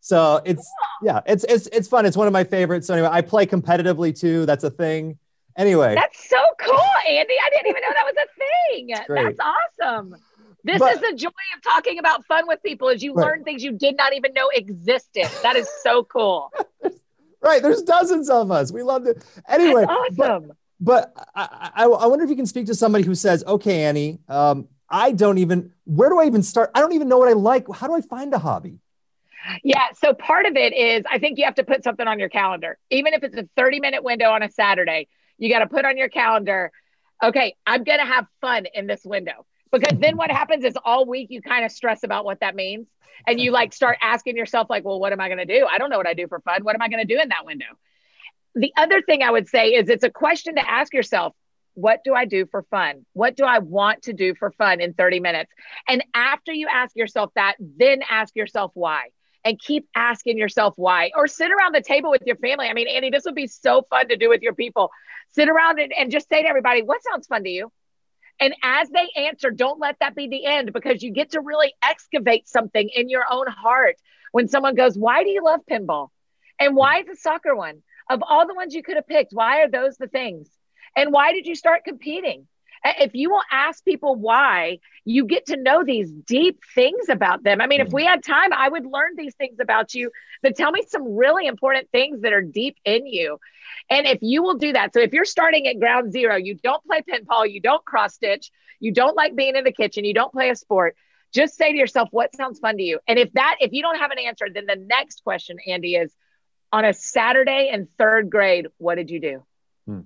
So 0.01 0.41
it's, 0.45 0.61
cool. 1.01 1.07
yeah, 1.07 1.21
it's, 1.25 1.43
it's, 1.45 1.67
it's 1.67 1.87
fun. 1.87 2.05
It's 2.05 2.15
one 2.15 2.27
of 2.27 2.33
my 2.33 2.43
favorites. 2.43 2.87
So 2.87 2.93
anyway, 2.93 3.09
I 3.11 3.21
play 3.21 3.47
competitively 3.47 4.17
too. 4.17 4.45
That's 4.45 4.63
a 4.63 4.69
thing. 4.69 5.17
Anyway, 5.55 5.95
that's 5.95 6.29
so 6.29 6.37
cool, 6.59 6.79
Andy. 7.07 7.35
I 7.43 7.49
didn't 7.49 7.67
even 7.67 7.81
know 7.81 7.89
that 7.93 8.05
was 8.05 8.15
a 8.17 8.73
thing. 8.73 8.95
That's 9.07 9.39
awesome. 9.39 10.15
This 10.63 10.79
but, 10.79 10.93
is 10.93 11.01
the 11.01 11.13
joy 11.15 11.29
of 11.55 11.61
talking 11.61 11.99
about 11.99 12.25
fun 12.25 12.47
with 12.47 12.63
people 12.63 12.87
is 12.89 13.03
you 13.03 13.13
right. 13.13 13.25
learn 13.25 13.43
things 13.43 13.63
you 13.63 13.73
did 13.73 13.97
not 13.97 14.13
even 14.13 14.33
know 14.33 14.49
existed. 14.53 15.27
That 15.41 15.55
is 15.55 15.69
so 15.81 16.05
cool. 16.05 16.51
right. 17.41 17.61
There's 17.61 17.81
dozens 17.81 18.29
of 18.29 18.49
us. 18.49 18.71
We 18.71 18.81
love 18.81 19.05
it. 19.05 19.23
Anyway, 19.47 19.85
That's 19.85 20.19
awesome. 20.19 20.53
But, 20.79 21.13
but 21.15 21.29
I, 21.35 21.71
I, 21.75 21.83
I, 21.83 22.07
wonder 22.07 22.23
if 22.23 22.29
you 22.29 22.37
can 22.37 22.45
speak 22.45 22.67
to 22.67 22.75
somebody 22.75 23.03
who 23.03 23.13
says, 23.13 23.43
okay, 23.45 23.83
Annie, 23.83 24.19
um, 24.29 24.69
I 24.89 25.11
don't 25.11 25.37
even, 25.37 25.73
where 25.85 26.09
do 26.09 26.19
I 26.19 26.25
even 26.25 26.43
start? 26.43 26.71
I 26.73 26.79
don't 26.79 26.93
even 26.93 27.09
know 27.09 27.17
what 27.17 27.27
I 27.27 27.33
like. 27.33 27.65
How 27.73 27.87
do 27.87 27.93
I 27.93 28.01
find 28.01 28.33
a 28.33 28.39
hobby? 28.39 28.79
Yeah. 29.63 29.87
So 30.01 30.13
part 30.13 30.45
of 30.45 30.55
it 30.55 30.73
is 30.73 31.03
I 31.11 31.19
think 31.19 31.37
you 31.37 31.43
have 31.43 31.55
to 31.55 31.65
put 31.65 31.83
something 31.83 32.07
on 32.07 32.19
your 32.19 32.29
calendar, 32.29 32.77
even 32.89 33.13
if 33.13 33.23
it's 33.23 33.35
a 33.35 33.47
30 33.57 33.81
minute 33.81 34.03
window 34.03 34.31
on 34.31 34.43
a 34.43 34.49
Saturday. 34.49 35.09
You 35.43 35.49
got 35.49 35.59
to 35.59 35.67
put 35.67 35.83
on 35.83 35.97
your 35.97 36.07
calendar, 36.07 36.71
okay, 37.21 37.57
I'm 37.67 37.83
going 37.83 37.99
to 37.99 38.05
have 38.05 38.27
fun 38.39 38.65
in 38.73 38.87
this 38.87 39.03
window. 39.03 39.45
Because 39.73 39.99
then 39.99 40.15
what 40.15 40.31
happens 40.31 40.63
is 40.63 40.77
all 40.85 41.05
week 41.05 41.27
you 41.31 41.41
kind 41.41 41.65
of 41.65 41.71
stress 41.73 42.05
about 42.05 42.23
what 42.23 42.39
that 42.39 42.55
means. 42.55 42.87
And 43.27 43.41
you 43.41 43.51
like 43.51 43.73
start 43.73 43.97
asking 44.01 44.37
yourself, 44.37 44.69
like, 44.69 44.85
well, 44.85 45.01
what 45.01 45.11
am 45.11 45.19
I 45.19 45.27
going 45.27 45.45
to 45.45 45.59
do? 45.59 45.67
I 45.69 45.79
don't 45.79 45.89
know 45.89 45.97
what 45.97 46.07
I 46.07 46.13
do 46.13 46.29
for 46.29 46.39
fun. 46.39 46.63
What 46.63 46.75
am 46.75 46.81
I 46.81 46.87
going 46.87 47.05
to 47.05 47.13
do 47.13 47.19
in 47.19 47.27
that 47.27 47.45
window? 47.45 47.65
The 48.55 48.71
other 48.77 49.01
thing 49.01 49.21
I 49.21 49.31
would 49.31 49.49
say 49.49 49.71
is 49.71 49.89
it's 49.89 50.05
a 50.05 50.09
question 50.09 50.55
to 50.55 50.69
ask 50.69 50.93
yourself 50.93 51.33
what 51.73 51.99
do 52.05 52.13
I 52.13 52.23
do 52.23 52.45
for 52.45 52.61
fun? 52.69 53.05
What 53.11 53.35
do 53.35 53.43
I 53.43 53.59
want 53.59 54.03
to 54.03 54.13
do 54.13 54.35
for 54.35 54.51
fun 54.51 54.79
in 54.79 54.93
30 54.93 55.19
minutes? 55.19 55.51
And 55.89 56.05
after 56.13 56.53
you 56.53 56.67
ask 56.71 56.95
yourself 56.95 57.31
that, 57.35 57.55
then 57.59 58.01
ask 58.09 58.33
yourself 58.33 58.71
why 58.75 59.07
and 59.45 59.59
keep 59.59 59.87
asking 59.95 60.37
yourself 60.37 60.73
why 60.77 61.11
or 61.15 61.27
sit 61.27 61.51
around 61.51 61.75
the 61.75 61.81
table 61.81 62.09
with 62.11 62.23
your 62.25 62.37
family. 62.37 62.67
I 62.67 62.73
mean, 62.73 62.87
Andy, 62.87 63.09
this 63.09 63.25
would 63.25 63.35
be 63.35 63.47
so 63.47 63.85
fun 63.89 64.07
to 64.09 64.17
do 64.17 64.29
with 64.29 64.41
your 64.41 64.53
people. 64.53 64.89
Sit 65.33 65.49
around 65.49 65.79
and, 65.79 65.91
and 65.93 66.11
just 66.11 66.29
say 66.29 66.41
to 66.41 66.47
everybody, 66.47 66.81
what 66.81 67.01
sounds 67.03 67.27
fun 67.27 67.43
to 67.43 67.49
you? 67.49 67.71
And 68.39 68.55
as 68.63 68.89
they 68.89 69.09
answer, 69.15 69.51
don't 69.51 69.79
let 69.79 69.97
that 69.99 70.15
be 70.15 70.27
the 70.27 70.45
end 70.45 70.73
because 70.73 71.03
you 71.03 71.11
get 71.11 71.31
to 71.31 71.41
really 71.41 71.73
excavate 71.83 72.47
something 72.47 72.89
in 72.93 73.09
your 73.09 73.25
own 73.29 73.47
heart 73.47 73.95
when 74.31 74.47
someone 74.47 74.75
goes, 74.75 74.97
Why 74.97 75.23
do 75.23 75.29
you 75.29 75.43
love 75.43 75.61
pinball? 75.69 76.09
And 76.59 76.75
why 76.75 77.03
the 77.03 77.15
soccer 77.15 77.55
one? 77.55 77.83
Of 78.09 78.21
all 78.27 78.47
the 78.47 78.53
ones 78.53 78.73
you 78.73 78.83
could 78.83 78.95
have 78.95 79.07
picked, 79.07 79.31
why 79.33 79.61
are 79.61 79.69
those 79.69 79.97
the 79.97 80.07
things? 80.07 80.49
And 80.95 81.13
why 81.13 81.31
did 81.31 81.45
you 81.45 81.55
start 81.55 81.85
competing? 81.85 82.47
If 82.85 83.15
you 83.15 83.29
will 83.29 83.41
ask 83.51 83.83
people 83.85 84.15
why, 84.15 84.79
you 85.05 85.25
get 85.25 85.47
to 85.47 85.57
know 85.57 85.83
these 85.83 86.11
deep 86.11 86.59
things 86.75 87.09
about 87.09 87.43
them. 87.43 87.61
I 87.61 87.67
mean, 87.67 87.81
if 87.81 87.91
we 87.91 88.05
had 88.05 88.23
time, 88.23 88.51
I 88.53 88.67
would 88.67 88.85
learn 88.85 89.11
these 89.15 89.35
things 89.35 89.59
about 89.61 89.93
you 89.93 90.11
that 90.41 90.55
tell 90.55 90.71
me 90.71 90.83
some 90.87 91.15
really 91.15 91.47
important 91.47 91.89
things 91.91 92.21
that 92.21 92.33
are 92.33 92.41
deep 92.41 92.77
in 92.83 93.05
you. 93.05 93.39
And 93.89 94.05
if 94.05 94.19
you 94.21 94.43
will 94.43 94.55
do 94.57 94.73
that, 94.73 94.93
so 94.93 94.99
if 94.99 95.13
you're 95.13 95.25
starting 95.25 95.67
at 95.67 95.79
ground 95.79 96.11
zero, 96.11 96.35
you 96.35 96.55
don't 96.55 96.83
play 96.85 97.01
pinball, 97.01 97.49
you 97.49 97.61
don't 97.61 97.83
cross 97.85 98.15
stitch, 98.15 98.51
you 98.79 98.91
don't 98.93 99.15
like 99.15 99.35
being 99.35 99.55
in 99.55 99.63
the 99.63 99.71
kitchen, 99.71 100.03
you 100.03 100.13
don't 100.13 100.33
play 100.33 100.49
a 100.49 100.55
sport, 100.55 100.95
just 101.33 101.55
say 101.55 101.71
to 101.71 101.77
yourself, 101.77 102.09
what 102.11 102.35
sounds 102.35 102.59
fun 102.59 102.77
to 102.77 102.83
you? 102.83 102.99
And 103.07 103.17
if 103.17 103.31
that, 103.33 103.57
if 103.61 103.71
you 103.71 103.81
don't 103.81 103.99
have 103.99 104.11
an 104.11 104.19
answer, 104.19 104.47
then 104.53 104.65
the 104.65 104.75
next 104.75 105.23
question, 105.23 105.57
Andy, 105.65 105.95
is 105.95 106.13
on 106.71 106.83
a 106.85 106.93
Saturday 106.93 107.69
in 107.71 107.87
third 107.97 108.29
grade, 108.29 108.67
what 108.77 108.95
did 108.95 109.09
you 109.09 109.21
do? 109.21 109.45
Hmm 109.85 110.01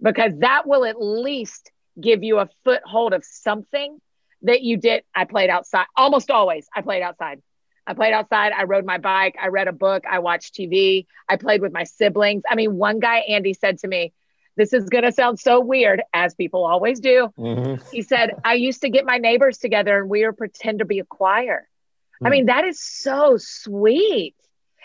because 0.00 0.32
that 0.38 0.66
will 0.66 0.84
at 0.84 1.00
least 1.00 1.70
give 2.00 2.22
you 2.22 2.38
a 2.38 2.48
foothold 2.64 3.12
of 3.12 3.24
something 3.24 4.00
that 4.42 4.62
you 4.62 4.76
did. 4.76 5.04
I 5.14 5.24
played 5.24 5.50
outside 5.50 5.86
almost 5.96 6.30
always. 6.30 6.66
I 6.74 6.82
played 6.82 7.02
outside. 7.02 7.42
I 7.86 7.94
played 7.94 8.12
outside. 8.12 8.52
I 8.52 8.64
rode 8.64 8.84
my 8.84 8.98
bike. 8.98 9.36
I 9.40 9.48
read 9.48 9.68
a 9.68 9.72
book. 9.72 10.04
I 10.10 10.20
watched 10.20 10.54
TV. 10.54 11.06
I 11.28 11.36
played 11.36 11.60
with 11.60 11.72
my 11.72 11.84
siblings. 11.84 12.42
I 12.48 12.54
mean, 12.54 12.76
one 12.76 12.98
guy, 12.98 13.18
Andy, 13.18 13.54
said 13.54 13.78
to 13.80 13.88
me, 13.88 14.12
This 14.56 14.72
is 14.72 14.88
going 14.88 15.04
to 15.04 15.12
sound 15.12 15.38
so 15.38 15.60
weird, 15.60 16.02
as 16.12 16.34
people 16.34 16.64
always 16.64 17.00
do. 17.00 17.30
Mm-hmm. 17.38 17.84
He 17.92 18.02
said, 18.02 18.30
I 18.44 18.54
used 18.54 18.82
to 18.82 18.88
get 18.88 19.04
my 19.04 19.18
neighbors 19.18 19.58
together 19.58 19.98
and 19.98 20.08
we 20.08 20.24
would 20.24 20.38
pretend 20.38 20.78
to 20.78 20.84
be 20.84 21.00
a 21.00 21.04
choir. 21.04 21.68
Mm-hmm. 22.16 22.26
I 22.26 22.30
mean, 22.30 22.46
that 22.46 22.64
is 22.64 22.80
so 22.80 23.36
sweet 23.38 24.34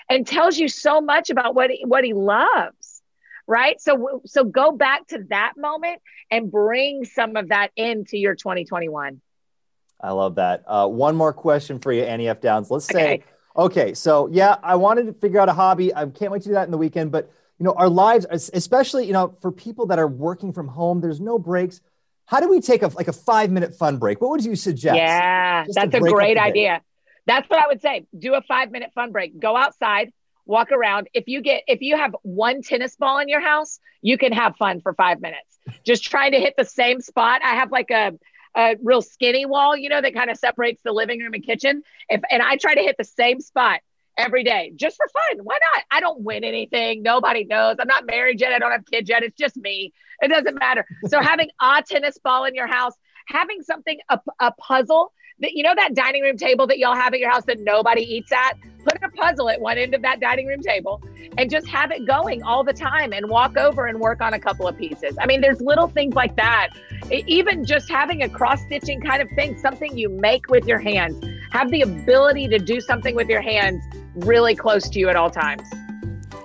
and 0.09 0.25
tells 0.25 0.57
you 0.57 0.67
so 0.67 0.99
much 0.99 1.29
about 1.29 1.55
what 1.55 1.69
he, 1.69 1.85
what 1.85 2.03
he 2.03 2.13
loves 2.13 2.78
right? 3.49 3.81
So 3.81 4.21
so 4.25 4.43
go 4.43 4.71
back 4.71 5.07
to 5.07 5.25
that 5.29 5.53
moment 5.57 6.01
and 6.31 6.51
bring 6.51 7.03
some 7.03 7.35
of 7.35 7.49
that 7.49 7.71
into 7.75 8.17
your 8.17 8.35
2021 8.35 9.19
i 10.01 10.11
love 10.11 10.35
that. 10.35 10.63
Uh, 10.65 10.87
one 10.87 11.15
more 11.15 11.33
question 11.33 11.79
for 11.79 11.91
you 11.91 12.03
annie 12.03 12.29
f. 12.29 12.39
Downs. 12.39 12.71
Let's 12.71 12.85
say 12.85 13.15
okay. 13.15 13.23
okay 13.57 13.93
so 13.93 14.29
yeah 14.31 14.55
i 14.63 14.75
wanted 14.75 15.07
to 15.07 15.13
figure 15.13 15.39
out 15.39 15.49
a 15.49 15.53
hobby. 15.53 15.93
I 15.93 16.05
can't 16.05 16.31
wait 16.31 16.43
to 16.43 16.49
do 16.49 16.53
that 16.53 16.65
in 16.65 16.71
the 16.71 16.77
weekend 16.77 17.11
but 17.11 17.31
you 17.57 17.65
know 17.65 17.73
our 17.73 17.89
lives 17.89 18.25
especially 18.29 19.07
you 19.07 19.13
know 19.13 19.35
for 19.41 19.51
people 19.51 19.87
that 19.87 19.99
are 19.99 20.07
working 20.07 20.53
from 20.53 20.67
home 20.67 21.01
there's 21.01 21.19
no 21.19 21.39
breaks. 21.39 21.81
How 22.25 22.39
do 22.39 22.47
we 22.47 22.61
take 22.61 22.83
a 22.83 22.87
like 22.89 23.07
a 23.07 23.13
five 23.13 23.49
minute 23.49 23.75
fun 23.75 23.97
break? 23.97 24.21
What 24.21 24.29
would 24.29 24.45
you 24.45 24.55
suggest? 24.55 24.95
Yeah 24.95 25.65
that's 25.67 25.93
a 25.95 25.99
great 25.99 26.37
idea. 26.37 26.81
That's 27.25 27.49
what 27.49 27.59
i 27.59 27.67
would 27.67 27.81
say. 27.81 28.05
Do 28.17 28.35
a 28.35 28.41
five 28.41 28.71
minute 28.71 28.91
fun 28.93 29.11
break. 29.11 29.39
Go 29.39 29.57
outside 29.57 30.13
walk 30.49 30.71
around. 30.71 31.07
If 31.13 31.27
you 31.27 31.41
get 31.41 31.63
if 31.67 31.81
you 31.81 31.95
have 31.95 32.15
one 32.23 32.61
tennis 32.61 32.95
ball 32.95 33.19
in 33.19 33.29
your 33.29 33.39
house, 33.41 33.79
you 34.01 34.17
can 34.17 34.33
have 34.33 34.57
fun 34.57 34.81
for 34.81 34.93
5 34.93 35.21
minutes. 35.21 35.59
Just 35.85 36.03
trying 36.03 36.31
to 36.31 36.39
hit 36.39 36.55
the 36.57 36.65
same 36.65 37.01
spot. 37.01 37.41
I 37.43 37.55
have 37.55 37.71
like 37.71 37.91
a 37.91 38.13
a 38.55 38.75
real 38.81 39.03
skinny 39.03 39.45
wall, 39.45 39.77
you 39.77 39.89
know, 39.89 40.01
that 40.01 40.15
kind 40.15 40.31
of 40.31 40.37
separates 40.37 40.81
the 40.83 40.91
living 40.91 41.19
room 41.19 41.33
and 41.33 41.45
kitchen. 41.45 41.83
If 42.09 42.21
and 42.29 42.41
I 42.41 42.57
try 42.57 42.73
to 42.75 42.81
hit 42.81 42.95
the 42.97 43.03
same 43.03 43.39
spot 43.39 43.81
every 44.17 44.43
day 44.43 44.73
just 44.75 44.97
for 44.97 45.07
fun. 45.07 45.43
Why 45.43 45.57
not? 45.73 45.83
I 45.91 45.99
don't 46.01 46.21
win 46.21 46.43
anything. 46.43 47.03
Nobody 47.03 47.45
knows. 47.45 47.77
I'm 47.79 47.87
not 47.87 48.05
married 48.05 48.41
yet. 48.41 48.51
I 48.51 48.59
don't 48.59 48.71
have 48.71 48.85
kids 48.85 49.07
yet. 49.09 49.23
It's 49.23 49.37
just 49.37 49.55
me. 49.55 49.93
It 50.21 50.27
doesn't 50.27 50.59
matter. 50.59 50.85
So 51.07 51.21
having 51.31 51.49
a 51.61 51.83
tennis 51.87 52.17
ball 52.17 52.45
in 52.45 52.55
your 52.55 52.67
house, 52.67 52.93
having 53.27 53.61
something 53.61 53.99
a, 54.09 54.19
a 54.39 54.51
puzzle 54.53 55.13
that 55.41 55.53
you 55.53 55.63
know 55.63 55.73
that 55.75 55.93
dining 55.93 56.21
room 56.21 56.37
table 56.37 56.67
that 56.67 56.79
y'all 56.79 56.95
have 56.95 57.13
at 57.13 57.19
your 57.19 57.29
house 57.29 57.45
that 57.45 57.59
nobody 57.59 58.01
eats 58.01 58.31
at? 58.31 58.53
Put 58.83 58.97
a 59.03 59.09
puzzle 59.09 59.49
at 59.49 59.59
one 59.59 59.77
end 59.77 59.93
of 59.93 60.01
that 60.03 60.19
dining 60.19 60.47
room 60.47 60.61
table 60.61 61.01
and 61.37 61.49
just 61.49 61.67
have 61.67 61.91
it 61.91 62.05
going 62.05 62.41
all 62.43 62.63
the 62.63 62.73
time 62.73 63.11
and 63.13 63.29
walk 63.29 63.57
over 63.57 63.87
and 63.87 63.99
work 63.99 64.21
on 64.21 64.33
a 64.33 64.39
couple 64.39 64.67
of 64.67 64.77
pieces. 64.77 65.17
I 65.19 65.25
mean 65.25 65.41
there's 65.41 65.61
little 65.61 65.87
things 65.87 66.15
like 66.15 66.35
that. 66.37 66.69
Even 67.11 67.65
just 67.65 67.89
having 67.89 68.23
a 68.23 68.29
cross 68.29 68.61
stitching 68.61 69.01
kind 69.01 69.21
of 69.21 69.29
thing 69.31 69.57
something 69.57 69.97
you 69.97 70.09
make 70.09 70.49
with 70.49 70.65
your 70.65 70.79
hands. 70.79 71.23
Have 71.51 71.71
the 71.71 71.81
ability 71.81 72.47
to 72.49 72.59
do 72.59 72.79
something 72.79 73.15
with 73.15 73.27
your 73.27 73.41
hands 73.41 73.83
really 74.15 74.55
close 74.55 74.89
to 74.89 74.99
you 74.99 75.09
at 75.09 75.15
all 75.15 75.29
times 75.29 75.67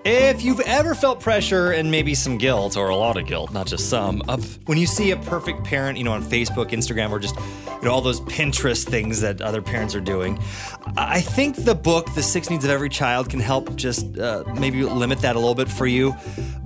if 0.05 0.43
you've 0.43 0.61
ever 0.61 0.95
felt 0.95 1.21
pressure 1.21 1.73
and 1.73 1.91
maybe 1.91 2.15
some 2.15 2.37
guilt, 2.37 2.77
or 2.77 2.91
a 2.91 2.97
lot 2.97 3.17
of 3.17 3.27
guilt, 3.27 3.53
not 3.53 3.67
just 3.67 3.89
some, 3.89 4.23
of 4.29 4.59
when 4.69 4.77
you 4.77 4.87
see 4.87 5.11
a 5.11 5.17
perfect 5.17 5.65
parent, 5.65 5.97
you 5.97 6.05
know, 6.05 6.13
on 6.13 6.23
Facebook, 6.23 6.71
Instagram, 6.71 7.11
or 7.11 7.19
just 7.19 7.37
you 7.67 7.83
know 7.83 7.91
all 7.91 8.01
those 8.01 8.21
Pinterest 8.23 8.85
things 8.85 9.21
that 9.21 9.41
other 9.41 9.63
parents 9.63 9.95
are 9.95 10.01
doing, 10.01 10.39
I 10.97 11.21
think 11.21 11.57
the 11.65 11.75
book, 11.75 12.15
The 12.15 12.23
Six 12.23 12.51
Needs 12.51 12.65
of 12.65 12.71
Every 12.71 12.89
Child, 12.89 13.31
can 13.31 13.41
help 13.41 13.75
just 13.77 14.19
uh, 14.19 14.45
maybe 14.59 14.83
limit 14.85 15.21
that 15.21 15.37
a 15.37 15.39
little 15.39 15.55
bit 15.55 15.69
for 15.69 15.87
you. 15.87 16.15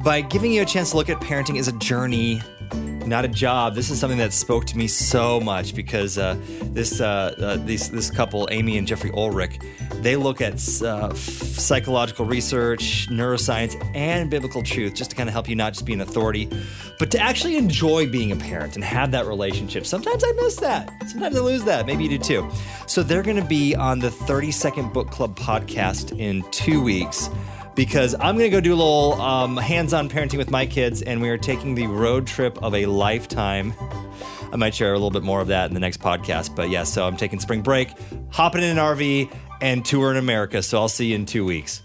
By 0.03 0.21
giving 0.21 0.53
you 0.53 0.63
a 0.63 0.67
chance 0.67 0.91
to 0.91 0.97
look 0.97 1.09
at 1.09 1.21
parenting 1.21 1.59
as 1.59 1.69
a 1.69 1.79
journey 1.79 2.41
not 2.75 3.25
a 3.25 3.29
job. 3.29 3.75
This 3.75 3.91
is 3.91 3.99
something 3.99 4.19
that 4.19 4.33
spoke 4.33 4.67
to 4.67 4.77
me 4.77 4.87
so 4.87 5.41
much 5.41 5.75
because 5.75 6.19
uh, 6.19 6.37
this 6.73 7.01
uh, 7.01 7.35
uh, 7.39 7.57
these, 7.65 7.91
this 7.91 8.11
couple, 8.11 8.49
Amy 8.51 8.77
and 8.79 8.87
Jeffrey 8.87 9.11
Olrick, 9.11 9.63
they 10.03 10.17
look 10.17 10.41
at 10.41 10.55
uh, 10.83 11.15
psychological 11.15 12.27
research, 12.27 13.09
neuroscience, 13.11 13.81
and 13.95 14.31
biblical 14.31 14.63
truth 14.63 14.95
just 14.95 15.11
to 15.11 15.17
kind 15.17 15.29
of 15.29 15.33
help 15.33 15.49
you 15.49 15.57
not 15.57 15.73
just 15.73 15.87
be 15.87 15.95
an 15.95 16.01
authority, 16.01 16.49
but 16.99 17.11
to 17.11 17.21
actually 17.21 17.57
enjoy 17.57 18.09
being 18.09 18.33
a 18.33 18.37
parent 18.37 18.75
and 18.77 18.85
have 18.85 19.11
that 19.13 19.27
relationship. 19.27 19.87
Sometimes 19.87 20.23
I 20.25 20.33
miss 20.33 20.57
that. 20.57 20.93
Sometimes 21.09 21.37
I 21.37 21.41
lose 21.41 21.65
that. 21.65 21.87
Maybe 21.87 22.05
you 22.05 22.11
do 22.11 22.19
too. 22.19 22.51
So 22.87 23.03
they're 23.03 23.23
going 23.23 23.37
to 23.37 23.45
be 23.45 23.75
on 23.75 23.99
the 23.99 24.11
30 24.11 24.51
Second 24.51 24.93
Book 24.93 25.11
Club 25.11 25.37
podcast 25.39 26.19
in 26.19 26.45
two 26.51 26.83
weeks 26.83 27.31
because 27.79 28.17
I'm 28.17 28.37
going 28.37 28.51
to 28.51 28.57
go 28.57 28.61
do 28.61 28.75
a 28.75 28.75
little 28.75 29.13
um, 29.21 29.57
hands 29.57 29.95
on 29.95 30.09
parenting 30.09 30.37
with 30.37 30.51
my 30.51 30.67
kids, 30.67 31.01
and 31.01 31.23
we 31.23 31.29
are 31.29 31.39
taking 31.39 31.77
the 31.77 31.87
road 31.87 32.27
trip 32.27 32.61
of 32.61 32.75
a 32.75 32.87
lifetime. 32.87 33.73
I 34.53 34.57
might 34.57 34.75
share 34.75 34.91
a 34.91 34.95
little 34.95 35.13
bit 35.13 35.23
more 35.23 35.41
of 35.41 35.47
that 35.47 35.71
in 35.71 35.75
the 35.75 35.81
next 35.81 36.01
podcast. 36.01 36.57
But 36.57 36.71
yeah, 36.71 36.83
so 36.83 37.07
I'm 37.07 37.17
taking 37.17 37.39
spring 37.39 37.63
break, 37.63 37.91
hopping 38.33 38.65
in 38.65 38.71
an 38.71 38.79
RV, 38.79 39.33
and 39.61 39.85
touring 39.85 40.19
America. 40.19 40.61
So 40.61 40.81
I'll 40.81 40.89
see 40.89 41.11
you 41.11 41.15
in 41.15 41.25
two 41.25 41.45
weeks. 41.45 41.83